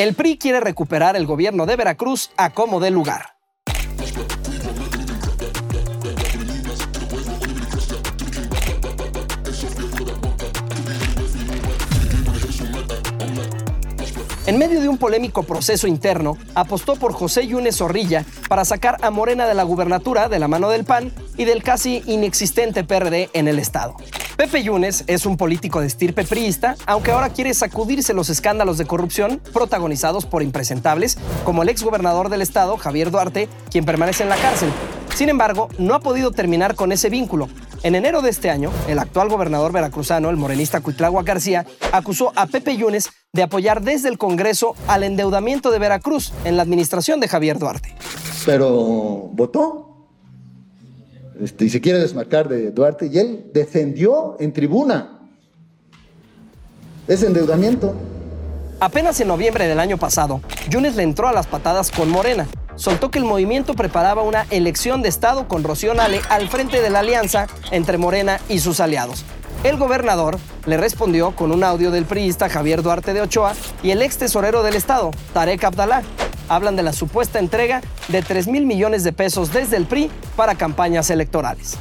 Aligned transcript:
El 0.00 0.14
PRI 0.14 0.38
quiere 0.38 0.60
recuperar 0.60 1.14
el 1.14 1.26
gobierno 1.26 1.66
de 1.66 1.76
Veracruz 1.76 2.30
a 2.38 2.48
como 2.48 2.80
dé 2.80 2.90
lugar. 2.90 3.34
En 14.46 14.58
medio 14.58 14.80
de 14.80 14.88
un 14.88 14.96
polémico 14.96 15.42
proceso 15.42 15.86
interno, 15.86 16.38
apostó 16.54 16.96
por 16.96 17.12
José 17.12 17.46
Yunes 17.46 17.76
Zorrilla 17.76 18.24
para 18.48 18.64
sacar 18.64 18.96
a 19.02 19.10
Morena 19.10 19.46
de 19.46 19.52
la 19.52 19.64
gubernatura 19.64 20.30
de 20.30 20.38
la 20.38 20.48
mano 20.48 20.70
del 20.70 20.84
PAN 20.84 21.12
y 21.36 21.44
del 21.44 21.62
casi 21.62 22.02
inexistente 22.06 22.84
PRD 22.84 23.28
en 23.34 23.48
el 23.48 23.58
Estado. 23.58 23.96
Pepe 24.40 24.62
Yunes 24.62 25.04
es 25.06 25.26
un 25.26 25.36
político 25.36 25.82
de 25.82 25.86
estirpe 25.86 26.24
priista, 26.24 26.74
aunque 26.86 27.10
ahora 27.10 27.28
quiere 27.28 27.52
sacudirse 27.52 28.14
los 28.14 28.30
escándalos 28.30 28.78
de 28.78 28.86
corrupción 28.86 29.38
protagonizados 29.52 30.24
por 30.24 30.42
impresentables 30.42 31.18
como 31.44 31.62
el 31.62 31.68
exgobernador 31.68 32.30
del 32.30 32.40
Estado, 32.40 32.78
Javier 32.78 33.10
Duarte, 33.10 33.50
quien 33.70 33.84
permanece 33.84 34.22
en 34.22 34.30
la 34.30 34.36
cárcel. 34.36 34.70
Sin 35.14 35.28
embargo, 35.28 35.68
no 35.76 35.92
ha 35.92 36.00
podido 36.00 36.30
terminar 36.30 36.74
con 36.74 36.90
ese 36.90 37.10
vínculo, 37.10 37.50
en 37.82 37.94
enero 37.94 38.22
de 38.22 38.30
este 38.30 38.48
año, 38.48 38.70
el 38.88 38.98
actual 38.98 39.28
gobernador 39.28 39.72
veracruzano, 39.72 40.30
el 40.30 40.38
morenista 40.38 40.80
Cuitlagua 40.80 41.22
García, 41.22 41.66
acusó 41.92 42.32
a 42.34 42.46
Pepe 42.46 42.78
Yunes 42.78 43.10
de 43.34 43.42
apoyar 43.42 43.82
desde 43.82 44.08
el 44.08 44.16
Congreso 44.16 44.74
al 44.86 45.02
endeudamiento 45.02 45.70
de 45.70 45.80
Veracruz 45.80 46.32
en 46.46 46.56
la 46.56 46.62
administración 46.62 47.20
de 47.20 47.28
Javier 47.28 47.58
Duarte. 47.58 47.94
Pero 48.46 48.70
votó 49.34 49.89
este, 51.40 51.64
y 51.64 51.70
se 51.70 51.80
quiere 51.80 51.98
desmarcar 51.98 52.48
de 52.48 52.70
Duarte 52.70 53.06
y 53.06 53.18
él 53.18 53.50
defendió 53.52 54.36
en 54.38 54.52
tribuna 54.52 55.28
ese 57.08 57.26
endeudamiento. 57.26 57.94
Apenas 58.78 59.20
en 59.20 59.28
noviembre 59.28 59.66
del 59.66 59.80
año 59.80 59.98
pasado, 59.98 60.40
Yunes 60.68 60.96
le 60.96 61.02
entró 61.02 61.28
a 61.28 61.32
las 61.32 61.46
patadas 61.46 61.90
con 61.90 62.08
Morena 62.08 62.46
soltó 62.80 63.10
que 63.10 63.18
el 63.18 63.26
movimiento 63.26 63.74
preparaba 63.74 64.22
una 64.22 64.46
elección 64.50 65.02
de 65.02 65.10
Estado 65.10 65.46
con 65.46 65.62
Rocío 65.62 65.92
Nale 65.92 66.20
al 66.30 66.48
frente 66.48 66.80
de 66.80 66.88
la 66.88 67.00
alianza 67.00 67.46
entre 67.70 67.98
Morena 67.98 68.40
y 68.48 68.60
sus 68.60 68.80
aliados. 68.80 69.24
El 69.64 69.76
gobernador 69.76 70.38
le 70.64 70.78
respondió 70.78 71.36
con 71.36 71.52
un 71.52 71.62
audio 71.62 71.90
del 71.90 72.06
priista 72.06 72.48
Javier 72.48 72.82
Duarte 72.82 73.12
de 73.12 73.20
Ochoa 73.20 73.52
y 73.82 73.90
el 73.90 74.00
ex 74.00 74.16
tesorero 74.16 74.62
del 74.62 74.76
Estado, 74.76 75.10
Tarek 75.34 75.62
Abdalá. 75.62 76.02
Hablan 76.50 76.74
de 76.74 76.82
la 76.82 76.92
supuesta 76.92 77.38
entrega 77.38 77.80
de 78.08 78.22
3 78.22 78.48
mil 78.48 78.66
millones 78.66 79.04
de 79.04 79.12
pesos 79.12 79.52
desde 79.52 79.76
el 79.76 79.86
PRI 79.86 80.10
para 80.34 80.56
campañas 80.56 81.08
electorales. 81.08 81.78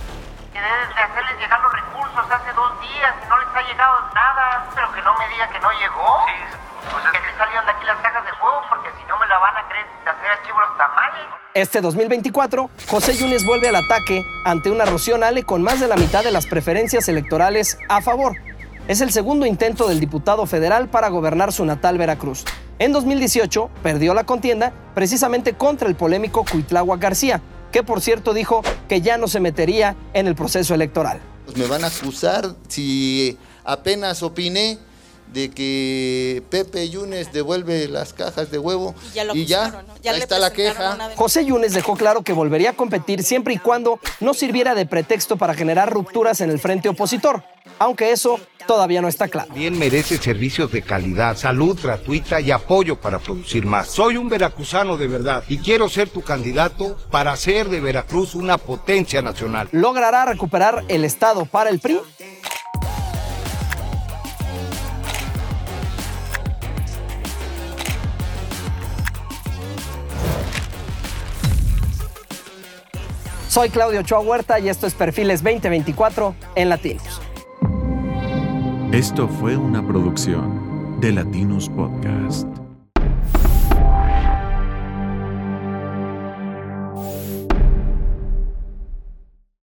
Que 0.53 0.61
debes 0.61 0.89
de 0.93 1.01
hacerles 1.01 1.41
llegar 1.41 1.59
los 1.59 1.73
recursos 1.73 2.21
hace 2.29 2.53
dos 2.53 2.79
días 2.79 3.15
y 3.17 3.27
no 3.27 3.37
les 3.39 3.47
ha 3.49 3.61
llegado 3.67 3.95
nada, 4.13 4.69
pero 4.75 4.91
que 4.93 5.01
no 5.01 5.17
me 5.17 5.27
diga 5.33 5.49
que 5.49 5.59
no 5.59 5.71
llegó. 5.71 6.21
Sí, 6.29 6.55
pues 6.91 7.03
es 7.03 7.11
que 7.19 7.37
salieron 7.39 7.65
de 7.65 7.71
aquí 7.71 7.85
las 7.87 7.97
cajas 7.97 8.23
de 8.23 8.29
juego 8.29 8.61
porque 8.69 8.89
si 9.01 9.07
no 9.09 9.17
me 9.17 9.25
la 9.25 9.39
van 9.39 9.57
a 9.57 9.67
creer 9.69 9.87
hacer 10.05 10.29
archivo 10.37 10.59
los 10.59 10.77
tamales. 10.77 11.25
Este 11.55 11.81
2024, 11.81 12.69
José 12.87 13.17
Yunes 13.17 13.47
vuelve 13.47 13.69
al 13.69 13.75
ataque 13.75 14.23
ante 14.45 14.69
una 14.69 14.85
Rocío 14.85 15.15
Ale 15.15 15.45
con 15.45 15.63
más 15.63 15.79
de 15.79 15.87
la 15.87 15.95
mitad 15.95 16.23
de 16.23 16.29
las 16.29 16.45
preferencias 16.45 17.09
electorales 17.09 17.79
a 17.89 18.01
favor. 18.01 18.37
Es 18.87 19.01
el 19.01 19.11
segundo 19.11 19.47
intento 19.47 19.87
del 19.87 19.99
diputado 19.99 20.45
federal 20.45 20.89
para 20.89 21.09
gobernar 21.09 21.53
su 21.53 21.65
natal 21.65 21.97
Veracruz. 21.97 22.45
En 22.79 22.93
2018 22.93 23.69
perdió 23.83 24.13
la 24.13 24.23
contienda 24.23 24.71
precisamente 24.95 25.53
contra 25.53 25.89
el 25.89 25.95
polémico 25.95 26.45
Cuitlagua 26.49 26.95
García, 26.95 27.41
que 27.73 27.83
por 27.83 27.99
cierto 27.99 28.33
dijo 28.33 28.61
que 28.87 29.01
ya 29.01 29.17
no 29.17 29.27
se 29.27 29.41
metería 29.41 29.97
en 30.13 30.27
el 30.27 30.35
proceso 30.35 30.73
electoral. 30.73 31.19
Pues 31.43 31.57
me 31.57 31.67
van 31.67 31.83
a 31.83 31.87
acusar 31.87 32.55
si 32.69 33.37
apenas 33.65 34.23
opiné 34.23 34.79
de 35.33 35.51
que 35.51 36.41
Pepe 36.49 36.89
Yunes 36.89 37.33
devuelve 37.33 37.89
las 37.89 38.13
cajas 38.13 38.49
de 38.49 38.57
huevo 38.57 38.95
y 39.33 39.45
ya, 39.45 39.83
ahí 40.05 40.19
está 40.19 40.39
la 40.39 40.53
queja. 40.53 40.97
José 41.17 41.45
Yunes 41.45 41.73
dejó 41.73 41.97
claro 41.97 42.23
que 42.23 42.31
volvería 42.31 42.71
a 42.71 42.73
competir 42.73 43.23
siempre 43.23 43.53
y 43.53 43.57
cuando 43.57 43.99
no 44.21 44.33
sirviera 44.33 44.73
de 44.73 44.85
pretexto 44.85 45.35
para 45.35 45.53
generar 45.53 45.91
rupturas 45.91 46.39
en 46.39 46.49
el 46.49 46.59
frente 46.59 46.87
opositor, 46.87 47.43
aunque 47.77 48.11
eso 48.11 48.39
todavía 48.69 49.01
no 49.01 49.07
está 49.07 49.27
claro. 49.27 49.51
Bien 49.55 49.79
merece 49.79 50.19
servicios 50.19 50.71
de 50.71 50.83
calidad, 50.83 51.35
salud 51.35 51.75
gratuita 51.81 52.39
y 52.39 52.51
apoyo 52.51 52.97
para 53.01 53.17
producir 53.17 53.65
más. 53.65 53.87
Soy 53.87 54.15
un 54.15 54.29
veracruzano 54.29 54.95
de 54.95 55.07
verdad 55.07 55.43
y 55.47 55.57
quiero 55.57 55.89
ser 55.89 56.07
tu 56.07 56.21
candidato 56.21 56.95
para 57.09 57.31
hacer 57.31 57.69
de 57.69 57.79
Veracruz 57.79 58.35
una 58.35 58.59
potencia 58.59 59.23
nacional. 59.23 59.69
¿Logrará 59.71 60.23
recuperar 60.25 60.83
el 60.87 61.03
Estado 61.03 61.45
para 61.45 61.71
el 61.71 61.79
PRI? 61.79 61.99
Soy 73.47 73.71
Claudio 73.71 74.01
Ochoa 74.01 74.19
Huerta 74.19 74.59
y 74.59 74.69
esto 74.69 74.85
es 74.85 74.93
Perfiles 74.93 75.41
2024 75.41 76.35
en 76.53 76.69
Latinos. 76.69 77.18
Esto 78.91 79.27
fue 79.27 79.55
una 79.55 79.85
producción 79.85 80.99
de 80.99 81.11
Latinos 81.11 81.69
Podcast. 81.69 82.47